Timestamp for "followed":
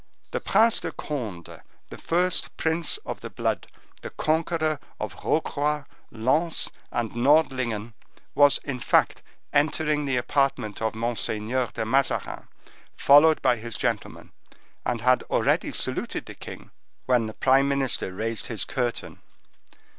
12.97-13.43